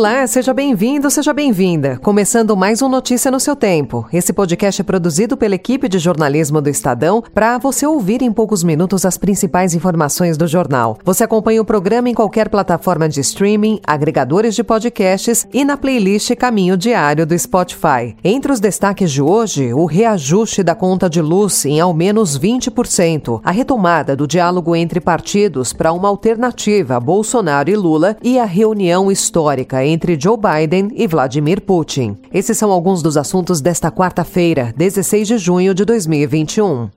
Olá, 0.00 0.26
seja 0.26 0.54
bem-vindo, 0.54 1.10
seja 1.10 1.30
bem-vinda. 1.30 1.98
Começando 1.98 2.56
mais 2.56 2.80
um 2.80 2.88
Notícia 2.88 3.30
no 3.30 3.38
seu 3.38 3.54
tempo. 3.54 4.08
Esse 4.10 4.32
podcast 4.32 4.80
é 4.80 4.82
produzido 4.82 5.36
pela 5.36 5.54
equipe 5.54 5.90
de 5.90 5.98
jornalismo 5.98 6.58
do 6.62 6.70
Estadão 6.70 7.22
para 7.34 7.58
você 7.58 7.84
ouvir 7.84 8.22
em 8.22 8.32
poucos 8.32 8.64
minutos 8.64 9.04
as 9.04 9.18
principais 9.18 9.74
informações 9.74 10.38
do 10.38 10.46
jornal. 10.46 10.96
Você 11.04 11.22
acompanha 11.24 11.60
o 11.60 11.66
programa 11.66 12.08
em 12.08 12.14
qualquer 12.14 12.48
plataforma 12.48 13.10
de 13.10 13.20
streaming, 13.20 13.78
agregadores 13.86 14.54
de 14.54 14.64
podcasts 14.64 15.46
e 15.52 15.66
na 15.66 15.76
playlist 15.76 16.34
Caminho 16.34 16.78
Diário 16.78 17.26
do 17.26 17.38
Spotify. 17.38 18.16
Entre 18.24 18.50
os 18.50 18.58
destaques 18.58 19.12
de 19.12 19.20
hoje, 19.20 19.74
o 19.74 19.84
reajuste 19.84 20.62
da 20.62 20.74
conta 20.74 21.10
de 21.10 21.20
luz 21.20 21.66
em 21.66 21.78
ao 21.78 21.92
menos 21.92 22.38
20%, 22.38 23.42
a 23.44 23.50
retomada 23.50 24.16
do 24.16 24.26
diálogo 24.26 24.74
entre 24.74 24.98
partidos 24.98 25.74
para 25.74 25.92
uma 25.92 26.08
alternativa 26.08 26.96
a 26.96 27.00
Bolsonaro 27.00 27.68
e 27.68 27.76
Lula 27.76 28.16
e 28.22 28.38
a 28.38 28.46
reunião 28.46 29.12
histórica 29.12 29.89
entre 29.90 30.18
Joe 30.18 30.36
Biden 30.36 30.90
e 30.94 31.06
Vladimir 31.06 31.60
Putin. 31.60 32.16
Esses 32.32 32.56
são 32.56 32.70
alguns 32.70 33.02
dos 33.02 33.16
assuntos 33.16 33.60
desta 33.60 33.90
quarta-feira, 33.90 34.72
16 34.76 35.28
de 35.28 35.38
junho 35.38 35.74
de 35.74 35.84
2021. 35.84 36.88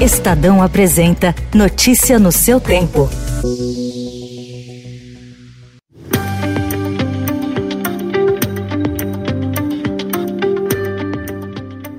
Estadão 0.00 0.62
apresenta 0.62 1.34
Notícia 1.54 2.18
no 2.18 2.32
seu 2.32 2.58
tempo. 2.58 3.08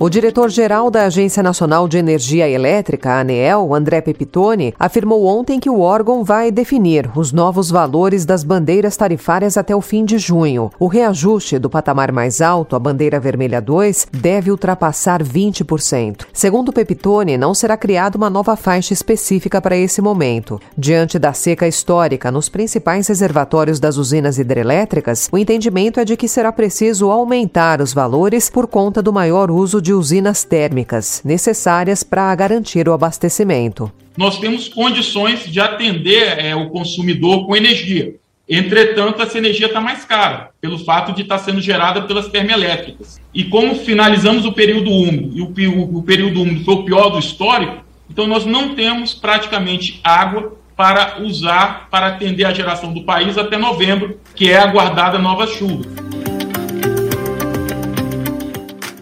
O 0.02 0.10
diretor-geral 0.10 0.90
da 0.90 1.04
Agência 1.04 1.44
Nacional 1.44 1.88
de 1.88 1.96
Energia 1.96 2.50
Elétrica, 2.50 3.20
ANEEL, 3.20 3.72
André 3.72 4.02
Pepitone, 4.02 4.74
afirmou 4.80 5.27
ontem 5.27 5.60
que 5.60 5.70
o 5.70 5.80
órgão 5.80 6.24
vai 6.24 6.50
definir 6.50 7.08
os 7.16 7.32
novos 7.32 7.70
valores 7.70 8.26
das 8.26 8.44
bandeiras 8.44 8.98
tarifárias 8.98 9.57
até 9.57 9.76
o 9.76 9.79
fim 9.79 10.04
de 10.04 10.18
junho. 10.18 10.72
O 10.79 10.88
reajuste 10.88 11.60
do 11.60 11.70
patamar 11.70 12.12
mais 12.12 12.41
alto, 12.41 12.76
a 12.76 12.79
bandeira 12.79 13.20
vermelha 13.20 13.62
2, 13.62 14.07
deve 14.12 14.49
ultrapassar 14.49 15.22
20%. 15.22 16.26
Segundo 16.34 16.74
Pepitone, 16.74 17.38
não 17.38 17.54
será 17.54 17.77
criada 17.77 18.18
uma 18.18 18.27
nova 18.27 18.55
faixa 18.55 18.94
específica 18.94 19.62
para 19.62 19.77
esse 19.77 20.02
momento. 20.02 20.60
Diante 20.76 21.20
da 21.20 21.32
seca 21.32 21.68
histórica 21.68 22.32
nos 22.32 22.49
principais 22.49 23.07
reservatórios 23.07 23.79
das 23.79 23.98
usinas 23.98 24.40
hidrelétricas, 24.40 25.29
o 25.32 25.38
entendimento 25.38 25.99
é 25.99 26.04
de 26.04 26.18
que 26.18 26.27
será 26.27 26.52
preciso 26.52 27.12
aumentar 27.12 27.79
os 27.79 27.94
valores 27.94 28.49
por 28.49 28.66
conta 28.66 28.99
do 28.99 29.13
maior 29.13 29.52
uso 29.52 29.79
de 29.79 29.91
de 29.92 29.94
usinas 29.94 30.46
térmicas 30.46 31.22
necessárias 31.26 32.02
para 32.02 32.34
garantir 32.34 32.88
o 32.88 32.94
abastecimento. 32.94 33.92
Nós 34.16 34.40
temos 34.40 34.70
condições 34.70 35.44
de 35.52 35.60
atender 35.60 36.40
é, 36.40 36.56
o 36.56 36.70
consumidor 36.70 37.46
com 37.46 37.58
energia. 37.58 38.16
Entretanto, 38.48 39.22
essa 39.22 39.38
energia 39.38 39.68
está 39.68 39.82
mais 39.82 40.06
cara, 40.06 40.52
pelo 40.62 40.80
fato 40.80 41.14
de 41.14 41.24
estar 41.24 41.40
tá 41.40 41.44
sendo 41.44 41.60
gerada 41.60 42.04
pelas 42.04 42.30
termoelétricas. 42.30 43.20
E 43.34 43.44
como 43.44 43.76
finalizamos 43.76 44.46
o 44.46 44.54
período 44.54 44.90
úmido, 44.90 45.38
e 45.38 45.42
o, 45.42 45.72
o, 45.72 45.98
o 45.98 46.04
período 46.04 46.42
úmido 46.42 46.64
foi 46.64 46.76
o 46.76 46.84
pior 46.86 47.10
do 47.10 47.20
histórico, 47.20 47.84
então 48.10 48.26
nós 48.26 48.46
não 48.46 48.74
temos 48.74 49.14
praticamente 49.14 50.00
água 50.02 50.58
para 50.74 51.22
usar 51.22 51.90
para 51.92 52.08
atender 52.08 52.46
a 52.46 52.54
geração 52.54 52.94
do 52.94 53.04
país 53.04 53.38
até 53.38 53.58
novembro, 53.58 54.18
que 54.36 54.50
é 54.50 54.58
aguardada 54.58 55.20
nova 55.20 55.46
chuva. 55.48 55.84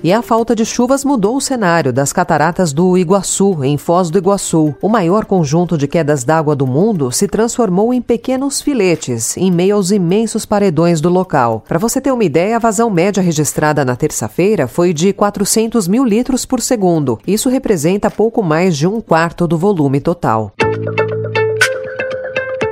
E 0.02 0.14
a 0.14 0.22
falta 0.22 0.55
de 0.55 0.64
chuvas 0.64 1.03
mudou 1.03 1.36
o 1.36 1.42
cenário 1.42 1.92
das 1.92 2.14
cataratas 2.14 2.72
do 2.72 2.97
Iguaçu, 2.97 3.64
em 3.66 3.78
Foz 3.78 4.09
do 4.09 4.17
Iguaçu. 4.17 4.73
O 4.81 4.88
maior 4.88 5.25
conjunto 5.25 5.78
de 5.78 5.89
quedas 5.89 6.23
d'água 6.23 6.55
do 6.55 6.66
mundo 6.66 7.11
se 7.11 7.28
transformou 7.28 7.94
em 7.94 8.02
pequenos 8.02 8.61
filetes, 8.61 9.36
em 9.36 9.52
meio 9.52 9.75
aos 9.75 9.92
imensos 9.92 10.45
paredões 10.45 11.02
do 11.02 11.09
local. 11.09 11.66
Para 11.67 11.77
você 11.77 12.00
ter 12.00 12.14
uma 12.14 12.23
ideia, 12.23 12.55
a 12.55 12.59
vazão 12.59 12.89
média 12.89 13.22
registrada 13.22 13.83
na 13.83 13.98
terça-feira 13.98 14.70
foi 14.70 14.93
de 14.93 15.11
400 15.11 15.86
mil 15.86 16.05
litros 16.05 16.45
por 16.45 16.61
segundo. 16.61 17.20
Isso 17.27 17.49
representa 17.49 18.10
pouco 18.10 18.42
mais 18.42 18.77
de 18.77 18.87
um 18.87 19.02
quarto 19.02 19.45
do 19.45 19.58
volume 19.58 19.99
total. 19.99 20.54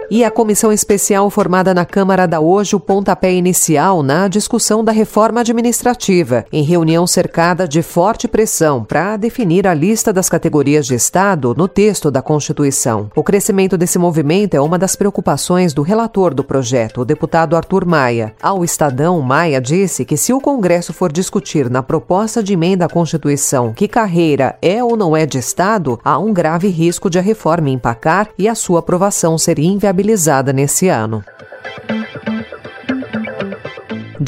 E 0.10 0.24
a 0.24 0.32
comissão 0.32 0.72
especial 0.72 1.30
formada 1.30 1.74
na 1.74 1.86
Câmara 1.86 2.26
dá 2.26 2.40
hoje 2.40 2.78
o 2.78 2.80
pontapé 2.80 3.34
inicial 3.34 4.02
na 4.02 4.30
discussão 4.30 4.82
da 4.82 4.94
reforma 4.94 5.42
administrativa, 5.42 6.46
em 6.50 6.64
reunião 6.64 7.06
cercada 7.06 7.68
de 7.68 7.82
forte 7.82 8.26
pressão 8.26 8.86
para 8.86 9.18
definir 9.18 9.68
a 9.68 9.74
lista 9.74 10.14
das 10.14 10.30
categorias 10.30 10.86
de 10.86 10.96
Estado 10.96 11.54
no 11.58 11.68
texto 11.68 12.10
da 12.10 12.22
Constituição. 12.22 13.12
O 13.18 13.22
crescimento 13.22 13.78
desse 13.78 14.00
movimento 14.00 14.54
é 14.54 14.62
uma 14.62 14.80
das 14.80 14.96
preocupações 14.96 15.74
do 15.74 15.82
relator 15.82 16.34
do 16.34 16.44
projeto, 16.44 17.02
o 17.02 17.06
deputado 17.06 17.58
Arthur 17.58 17.86
Maia. 17.86 18.34
Ao 18.42 18.64
Estadão, 18.64 19.20
Maia 19.22 19.60
disse 19.60 20.06
que 20.06 20.16
se 20.16 20.32
o 20.32 20.40
Congresso 20.40 20.94
for 20.94 21.12
discutir 21.12 21.70
na 21.70 21.84
proposta 21.84 22.42
de 22.42 22.54
emenda 22.54 22.86
à 22.86 22.90
Constituição 22.90 23.74
que 23.74 23.90
carreira 23.90 24.58
é 24.62 24.82
ou 24.82 24.96
não 24.96 25.18
é 25.18 25.26
de 25.26 25.38
Estado, 25.38 26.00
há 26.02 26.18
um 26.18 26.32
grave 26.32 26.70
risco 26.70 27.10
de 27.10 27.20
a 27.20 27.22
reforma 27.22 27.70
empacar 27.70 28.30
e 28.38 28.48
a 28.48 28.56
sua 28.56 28.80
aprovação 28.80 29.38
ser 29.38 29.60
inviabilizada 29.60 29.97
viabilizada 29.98 30.54
nesse 30.54 30.88
ano. 30.90 31.24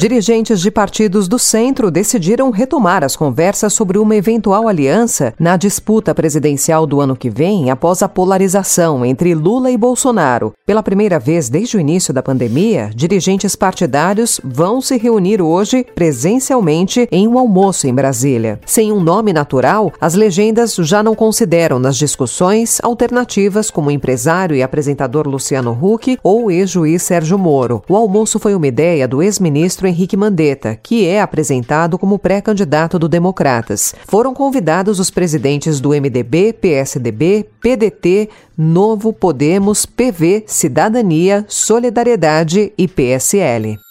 Dirigentes 0.00 0.62
de 0.62 0.70
partidos 0.70 1.28
do 1.28 1.38
centro 1.38 1.90
decidiram 1.90 2.50
retomar 2.50 3.04
as 3.04 3.14
conversas 3.14 3.74
sobre 3.74 3.98
uma 3.98 4.16
eventual 4.16 4.66
aliança 4.66 5.34
na 5.38 5.58
disputa 5.58 6.14
presidencial 6.14 6.86
do 6.86 7.02
ano 7.02 7.14
que 7.14 7.28
vem, 7.28 7.70
após 7.70 8.00
a 8.00 8.08
polarização 8.08 9.04
entre 9.04 9.34
Lula 9.34 9.70
e 9.70 9.76
Bolsonaro. 9.76 10.54
Pela 10.64 10.82
primeira 10.82 11.18
vez 11.18 11.50
desde 11.50 11.76
o 11.76 11.80
início 11.80 12.14
da 12.14 12.22
pandemia, 12.22 12.90
dirigentes 12.94 13.54
partidários 13.54 14.40
vão 14.42 14.80
se 14.80 14.96
reunir 14.96 15.42
hoje 15.42 15.84
presencialmente 15.94 17.06
em 17.12 17.28
um 17.28 17.38
almoço 17.38 17.86
em 17.86 17.92
Brasília. 17.92 18.58
Sem 18.64 18.90
um 18.90 19.02
nome 19.02 19.34
natural, 19.34 19.92
as 20.00 20.14
legendas 20.14 20.76
já 20.76 21.02
não 21.02 21.14
consideram 21.14 21.78
nas 21.78 21.98
discussões 21.98 22.80
alternativas 22.82 23.70
como 23.70 23.90
empresário 23.90 24.56
e 24.56 24.62
apresentador 24.62 25.28
Luciano 25.28 25.78
Huck 25.78 26.18
ou 26.22 26.50
ex-juiz 26.50 27.02
Sérgio 27.02 27.38
Moro. 27.38 27.82
O 27.86 27.94
almoço 27.94 28.38
foi 28.38 28.54
uma 28.54 28.66
ideia 28.66 29.06
do 29.06 29.22
ex-ministro 29.22 29.89
Henrique 29.90 30.16
Mandetta, 30.16 30.74
que 30.74 31.06
é 31.06 31.20
apresentado 31.20 31.98
como 31.98 32.18
pré-candidato 32.18 32.98
do 32.98 33.08
Democratas. 33.08 33.94
Foram 34.06 34.32
convidados 34.32 34.98
os 34.98 35.10
presidentes 35.10 35.80
do 35.80 35.90
MDB, 35.90 36.52
PSDB, 36.54 37.46
PDT, 37.60 38.30
Novo 38.56 39.12
Podemos, 39.12 39.84
PV, 39.84 40.44
Cidadania, 40.46 41.44
Solidariedade 41.48 42.72
e 42.78 42.88
PSL. 42.88 43.89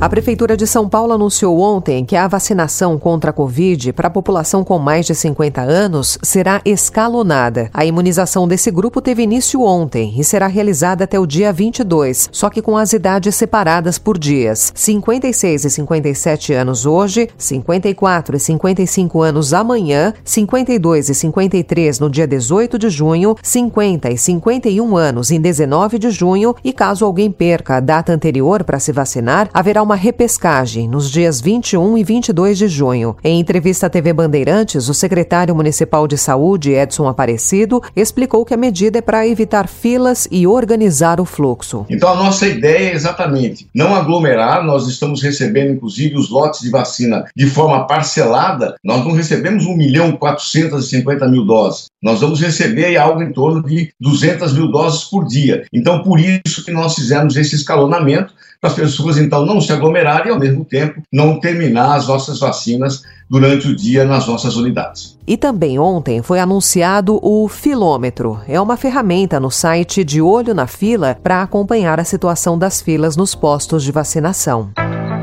A 0.00 0.08
Prefeitura 0.08 0.56
de 0.56 0.66
São 0.66 0.88
Paulo 0.88 1.12
anunciou 1.12 1.60
ontem 1.60 2.06
que 2.06 2.16
a 2.16 2.26
vacinação 2.26 2.98
contra 2.98 3.28
a 3.28 3.34
Covid 3.34 3.92
para 3.92 4.08
a 4.08 4.10
população 4.10 4.64
com 4.64 4.78
mais 4.78 5.04
de 5.04 5.14
50 5.14 5.60
anos 5.60 6.16
será 6.22 6.62
escalonada. 6.64 7.68
A 7.74 7.84
imunização 7.84 8.48
desse 8.48 8.70
grupo 8.70 9.02
teve 9.02 9.24
início 9.24 9.60
ontem 9.60 10.14
e 10.16 10.24
será 10.24 10.46
realizada 10.46 11.04
até 11.04 11.20
o 11.20 11.26
dia 11.26 11.52
22, 11.52 12.30
só 12.32 12.48
que 12.48 12.62
com 12.62 12.78
as 12.78 12.94
idades 12.94 13.34
separadas 13.34 13.98
por 13.98 14.16
dias. 14.16 14.72
56 14.74 15.66
e 15.66 15.70
57 15.70 16.54
anos 16.54 16.86
hoje, 16.86 17.28
54 17.36 18.38
e 18.38 18.40
55 18.40 19.20
anos 19.20 19.52
amanhã, 19.52 20.14
52 20.24 21.10
e 21.10 21.14
53 21.14 22.00
no 22.00 22.08
dia 22.08 22.26
18 22.26 22.78
de 22.78 22.88
junho, 22.88 23.36
50 23.42 24.08
e 24.08 24.16
51 24.16 24.96
anos 24.96 25.30
em 25.30 25.38
19 25.38 25.98
de 25.98 26.10
junho 26.10 26.56
e 26.64 26.72
caso 26.72 27.04
alguém 27.04 27.30
perca 27.30 27.76
a 27.76 27.80
data 27.80 28.14
anterior 28.14 28.64
para 28.64 28.78
se 28.78 28.92
vacinar, 28.92 29.50
haverá 29.52 29.82
uma 29.89 29.89
uma 29.90 29.96
repescagem 29.96 30.88
nos 30.88 31.10
dias 31.10 31.40
21 31.40 31.98
e 31.98 32.04
22 32.04 32.56
de 32.56 32.68
junho. 32.68 33.16
Em 33.24 33.40
entrevista 33.40 33.88
à 33.88 33.90
TV 33.90 34.12
Bandeirantes, 34.12 34.88
o 34.88 34.94
secretário 34.94 35.52
municipal 35.52 36.06
de 36.06 36.16
saúde, 36.16 36.70
Edson 36.70 37.08
Aparecido, 37.08 37.82
explicou 37.96 38.44
que 38.44 38.54
a 38.54 38.56
medida 38.56 38.98
é 38.98 39.02
para 39.02 39.26
evitar 39.26 39.66
filas 39.66 40.28
e 40.30 40.46
organizar 40.46 41.20
o 41.20 41.24
fluxo. 41.24 41.86
Então, 41.90 42.08
a 42.08 42.14
nossa 42.14 42.46
ideia 42.46 42.90
é 42.90 42.94
exatamente 42.94 43.68
não 43.74 43.92
aglomerar, 43.92 44.64
nós 44.64 44.86
estamos 44.86 45.20
recebendo, 45.20 45.72
inclusive, 45.72 46.16
os 46.16 46.30
lotes 46.30 46.60
de 46.60 46.70
vacina 46.70 47.24
de 47.34 47.46
forma 47.46 47.84
parcelada, 47.88 48.76
nós 48.84 49.04
não 49.04 49.10
recebemos 49.10 49.66
1 49.66 49.76
milhão 49.76 50.12
450 50.12 51.26
mil 51.26 51.44
doses, 51.44 51.86
nós 52.02 52.20
vamos 52.20 52.40
receber 52.40 52.96
algo 52.96 53.22
em 53.22 53.32
torno 53.32 53.62
de 53.62 53.92
200 54.00 54.52
mil 54.54 54.70
doses 54.70 55.04
por 55.04 55.26
dia. 55.26 55.64
Então, 55.72 56.02
por 56.02 56.18
isso 56.18 56.64
que 56.64 56.70
nós 56.70 56.94
fizemos 56.94 57.36
esse 57.36 57.54
escalonamento, 57.54 58.32
para 58.60 58.70
as 58.70 58.76
pessoas 58.76 59.16
então 59.16 59.46
não 59.46 59.60
se 59.60 59.72
aglomerarem 59.72 60.28
e 60.28 60.30
ao 60.30 60.38
mesmo 60.38 60.64
tempo 60.64 61.02
não 61.10 61.40
terminar 61.40 61.96
as 61.96 62.08
nossas 62.08 62.38
vacinas 62.38 63.02
durante 63.28 63.68
o 63.68 63.74
dia 63.74 64.04
nas 64.04 64.26
nossas 64.26 64.56
unidades. 64.56 65.16
E 65.26 65.36
também 65.36 65.78
ontem 65.78 66.22
foi 66.22 66.40
anunciado 66.40 67.18
o 67.22 67.48
Filômetro. 67.48 68.40
É 68.46 68.60
uma 68.60 68.76
ferramenta 68.76 69.40
no 69.40 69.50
site 69.50 70.04
de 70.04 70.20
Olho 70.20 70.54
na 70.54 70.66
Fila 70.66 71.16
para 71.22 71.42
acompanhar 71.42 71.98
a 71.98 72.04
situação 72.04 72.58
das 72.58 72.82
filas 72.82 73.16
nos 73.16 73.34
postos 73.34 73.82
de 73.82 73.92
vacinação. 73.92 74.70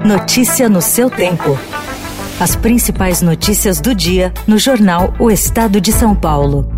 Notícia 0.06 0.70
no 0.70 0.82
seu 0.82 1.10
tempo. 1.10 1.58
As 2.40 2.56
principais 2.56 3.20
notícias 3.24 3.82
do 3.82 3.96
dia 3.96 4.32
no 4.46 4.60
jornal 4.60 5.12
O 5.20 5.32
Estado 5.32 5.82
de 5.82 5.92
São 5.92 6.14
Paulo. 6.14 6.72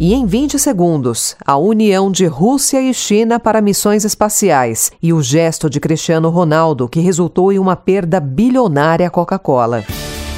E 0.00 0.12
em 0.12 0.26
20 0.26 0.58
segundos, 0.58 1.36
a 1.46 1.56
união 1.56 2.10
de 2.10 2.26
Rússia 2.26 2.82
e 2.82 2.92
China 2.92 3.38
para 3.38 3.60
missões 3.60 4.04
espaciais 4.04 4.90
e 5.00 5.12
o 5.12 5.22
gesto 5.22 5.70
de 5.70 5.78
Cristiano 5.78 6.30
Ronaldo 6.30 6.88
que 6.88 6.98
resultou 6.98 7.52
em 7.52 7.60
uma 7.60 7.76
perda 7.76 8.18
bilionária 8.18 9.06
à 9.06 9.10
Coca-Cola. 9.10 9.84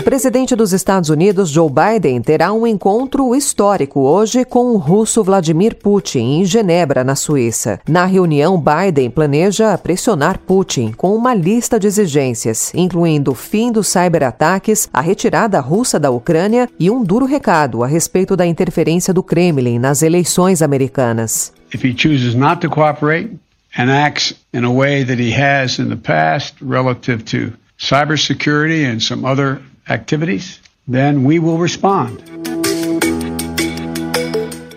O 0.00 0.02
presidente 0.02 0.56
dos 0.56 0.72
Estados 0.72 1.10
Unidos, 1.10 1.50
Joe 1.50 1.70
Biden, 1.70 2.22
terá 2.22 2.54
um 2.54 2.66
encontro 2.66 3.34
histórico 3.34 4.00
hoje 4.00 4.46
com 4.46 4.72
o 4.72 4.78
russo 4.78 5.22
Vladimir 5.22 5.76
Putin, 5.76 6.40
em 6.40 6.44
Genebra, 6.46 7.04
na 7.04 7.14
Suíça. 7.14 7.78
Na 7.86 8.06
reunião, 8.06 8.58
Biden 8.58 9.10
planeja 9.10 9.76
pressionar 9.76 10.38
Putin 10.38 10.92
com 10.92 11.14
uma 11.14 11.34
lista 11.34 11.78
de 11.78 11.86
exigências, 11.86 12.72
incluindo 12.74 13.32
o 13.32 13.34
fim 13.34 13.70
dos 13.70 13.88
cyberataques, 13.88 14.88
a 14.90 15.02
retirada 15.02 15.60
russa 15.60 16.00
da 16.00 16.10
Ucrânia 16.10 16.66
e 16.80 16.90
um 16.90 17.04
duro 17.04 17.26
recado 17.26 17.84
a 17.84 17.86
respeito 17.86 18.34
da 18.34 18.46
interferência 18.46 19.12
do 19.12 19.22
Kremlin 19.22 19.78
nas 19.78 20.00
eleições 20.00 20.62
americanas. 20.62 21.52
If 21.74 21.84
he 21.84 21.94
chooses 21.94 22.34
not 22.34 22.66
to 22.66 22.70
cooperate 22.70 23.38
and 23.76 23.90
acts 23.90 24.34
in 24.54 24.64
a 24.64 24.72
way 24.72 25.04
that 25.04 25.22
he 25.22 25.30
has 25.38 25.78
in 25.78 25.90
the 25.90 25.96
past 25.96 26.54
relative 26.62 27.22
to 27.24 27.52
cybersecurity 27.78 28.90
and 28.90 29.00
some 29.00 29.26
other 29.26 29.60
activities, 29.90 30.60
then 30.90 31.26
we 31.26 31.38
will 31.38 31.60
respond. 31.60 32.18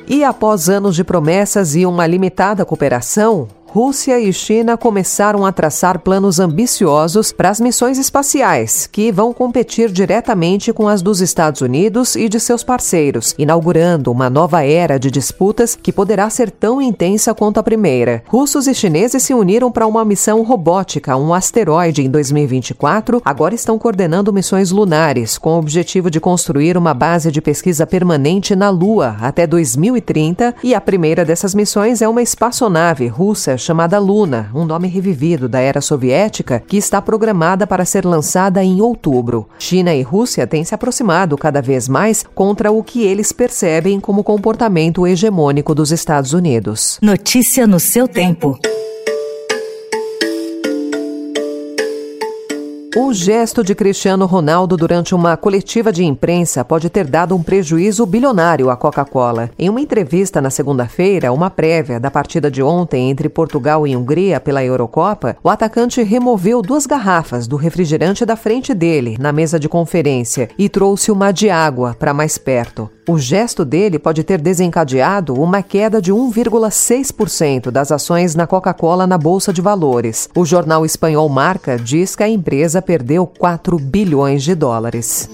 E 0.07 0.23
após 0.23 0.69
anos 0.69 0.95
de 0.95 1.03
promessas 1.03 1.75
e 1.75 1.85
uma 1.85 2.05
limitada 2.05 2.65
cooperação, 2.65 3.47
Rússia 3.73 4.19
e 4.19 4.31
China 4.31 4.77
começaram 4.77 5.43
a 5.43 5.51
traçar 5.51 5.97
planos 5.97 6.39
ambiciosos 6.39 7.31
para 7.31 7.49
as 7.49 7.59
missões 7.59 7.97
espaciais, 7.97 8.85
que 8.85 9.11
vão 9.11 9.33
competir 9.33 9.91
diretamente 9.91 10.71
com 10.71 10.87
as 10.87 11.01
dos 11.01 11.21
Estados 11.21 11.59
Unidos 11.59 12.15
e 12.15 12.29
de 12.29 12.39
seus 12.39 12.63
parceiros, 12.63 13.33
inaugurando 13.35 14.11
uma 14.11 14.29
nova 14.29 14.63
era 14.63 14.99
de 14.99 15.09
disputas 15.09 15.75
que 15.75 15.91
poderá 15.91 16.29
ser 16.29 16.51
tão 16.51 16.79
intensa 16.79 17.33
quanto 17.33 17.59
a 17.59 17.63
primeira. 17.63 18.21
Russos 18.27 18.67
e 18.67 18.75
chineses 18.75 19.23
se 19.23 19.33
uniram 19.33 19.71
para 19.71 19.87
uma 19.87 20.05
missão 20.05 20.43
robótica, 20.43 21.17
um 21.17 21.33
asteroide, 21.33 22.03
em 22.03 22.11
2024, 22.11 23.23
agora 23.25 23.55
estão 23.55 23.79
coordenando 23.79 24.31
missões 24.31 24.69
lunares, 24.69 25.35
com 25.39 25.55
o 25.55 25.57
objetivo 25.57 26.11
de 26.11 26.19
construir 26.19 26.77
uma 26.77 26.93
base 26.93 27.31
de 27.31 27.41
pesquisa 27.41 27.87
permanente 27.87 28.55
na 28.55 28.69
Lua 28.69 29.17
até 29.19 29.47
2030, 29.47 30.57
e 30.63 30.75
a 30.75 30.79
primeira 30.79 31.25
dessas 31.25 31.55
missões 31.55 32.03
é 32.03 32.07
uma 32.07 32.21
espaçonave 32.21 33.07
russa 33.07 33.62
chamada 33.63 33.97
Luna, 33.97 34.51
um 34.53 34.65
nome 34.65 34.87
revivido 34.87 35.47
da 35.47 35.59
era 35.59 35.81
soviética, 35.81 36.59
que 36.59 36.77
está 36.77 37.01
programada 37.01 37.65
para 37.65 37.85
ser 37.85 38.05
lançada 38.05 38.63
em 38.63 38.81
outubro. 38.81 39.47
China 39.57 39.93
e 39.93 40.01
Rússia 40.01 40.45
têm 40.45 40.63
se 40.63 40.75
aproximado 40.75 41.37
cada 41.37 41.61
vez 41.61 41.87
mais 41.87 42.23
contra 42.35 42.71
o 42.71 42.83
que 42.83 43.03
eles 43.03 43.31
percebem 43.31 43.99
como 43.99 44.23
comportamento 44.23 45.07
hegemônico 45.07 45.73
dos 45.73 45.91
Estados 45.91 46.33
Unidos. 46.33 46.99
Notícia 47.01 47.65
no 47.65 47.79
seu 47.79 48.07
tempo. 48.07 48.59
O 52.95 53.11
gesto 53.11 53.63
de 53.63 53.73
Cristiano 53.73 54.27
Ronaldo 54.27 54.77
durante 54.77 55.15
uma 55.15 55.35
coletiva 55.35 55.91
de 55.91 56.03
imprensa 56.03 56.63
pode 56.63 56.91
ter 56.91 57.07
dado 57.07 57.35
um 57.35 57.41
prejuízo 57.41 58.05
bilionário 58.05 58.69
à 58.69 58.77
Coca-Cola. 58.77 59.49
Em 59.57 59.67
uma 59.67 59.81
entrevista 59.81 60.39
na 60.39 60.51
segunda-feira, 60.51 61.33
uma 61.33 61.49
prévia 61.49 61.99
da 61.99 62.11
partida 62.11 62.51
de 62.51 62.61
ontem 62.61 63.09
entre 63.09 63.29
Portugal 63.29 63.87
e 63.87 63.97
Hungria 63.97 64.39
pela 64.39 64.63
Eurocopa, 64.63 65.35
o 65.43 65.49
atacante 65.49 66.03
removeu 66.03 66.61
duas 66.61 66.85
garrafas 66.85 67.47
do 67.47 67.55
refrigerante 67.55 68.27
da 68.27 68.35
frente 68.35 68.75
dele, 68.75 69.17
na 69.19 69.31
mesa 69.31 69.59
de 69.59 69.67
conferência, 69.67 70.47
e 70.55 70.69
trouxe 70.69 71.11
uma 71.11 71.31
de 71.31 71.49
água 71.49 71.95
para 71.97 72.13
mais 72.13 72.37
perto. 72.37 72.91
O 73.09 73.17
gesto 73.17 73.65
dele 73.65 73.99
pode 73.99 74.23
ter 74.23 74.39
desencadeado 74.39 75.33
uma 75.33 75.61
queda 75.61 76.01
de 76.01 76.13
1,6% 76.13 77.69
das 77.69 77.91
ações 77.91 78.33
na 78.33 78.47
Coca-Cola 78.47 79.05
na 79.05 79.17
Bolsa 79.17 79.51
de 79.51 79.61
Valores. 79.61 80.29
O 80.33 80.45
jornal 80.45 80.85
espanhol 80.85 81.27
Marca 81.27 81.77
diz 81.77 82.15
que 82.15 82.23
a 82.23 82.29
empresa 82.29 82.81
perdeu 82.83 83.25
4 83.25 83.77
bilhões 83.79 84.43
de 84.43 84.53
dólares. 84.53 85.29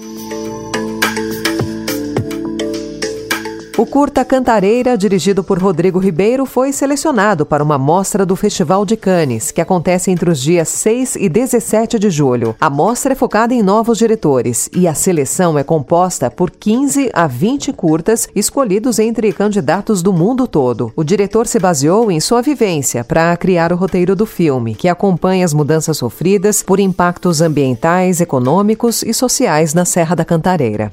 O 3.80 3.86
curta 3.86 4.26
Cantareira, 4.26 4.94
dirigido 4.94 5.42
por 5.42 5.58
Rodrigo 5.58 5.98
Ribeiro, 5.98 6.44
foi 6.44 6.70
selecionado 6.70 7.46
para 7.46 7.64
uma 7.64 7.78
mostra 7.78 8.26
do 8.26 8.36
Festival 8.36 8.84
de 8.84 8.94
Cannes, 8.94 9.50
que 9.50 9.58
acontece 9.58 10.10
entre 10.10 10.28
os 10.28 10.38
dias 10.38 10.68
6 10.68 11.16
e 11.16 11.30
17 11.30 11.98
de 11.98 12.10
julho. 12.10 12.54
A 12.60 12.68
mostra 12.68 13.14
é 13.14 13.16
focada 13.16 13.54
em 13.54 13.62
novos 13.62 13.96
diretores 13.96 14.68
e 14.76 14.86
a 14.86 14.92
seleção 14.92 15.58
é 15.58 15.64
composta 15.64 16.30
por 16.30 16.50
15 16.50 17.10
a 17.14 17.26
20 17.26 17.72
curtas 17.72 18.28
escolhidos 18.36 18.98
entre 18.98 19.32
candidatos 19.32 20.02
do 20.02 20.12
mundo 20.12 20.46
todo. 20.46 20.92
O 20.94 21.02
diretor 21.02 21.46
se 21.46 21.58
baseou 21.58 22.10
em 22.10 22.20
sua 22.20 22.42
vivência 22.42 23.02
para 23.02 23.34
criar 23.38 23.72
o 23.72 23.76
roteiro 23.76 24.14
do 24.14 24.26
filme, 24.26 24.74
que 24.74 24.88
acompanha 24.88 25.42
as 25.42 25.54
mudanças 25.54 25.96
sofridas 25.96 26.62
por 26.62 26.78
impactos 26.78 27.40
ambientais, 27.40 28.20
econômicos 28.20 29.02
e 29.02 29.14
sociais 29.14 29.72
na 29.72 29.86
Serra 29.86 30.14
da 30.14 30.24
Cantareira. 30.26 30.92